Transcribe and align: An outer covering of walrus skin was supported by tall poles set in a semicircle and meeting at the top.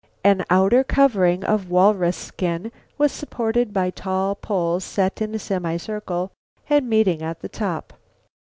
An 0.23 0.43
outer 0.49 0.83
covering 0.83 1.43
of 1.43 1.69
walrus 1.69 2.17
skin 2.17 2.71
was 2.97 3.11
supported 3.11 3.71
by 3.71 3.91
tall 3.91 4.33
poles 4.33 4.83
set 4.83 5.21
in 5.21 5.35
a 5.35 5.37
semicircle 5.37 6.31
and 6.71 6.89
meeting 6.89 7.21
at 7.21 7.41
the 7.41 7.49
top. 7.49 7.93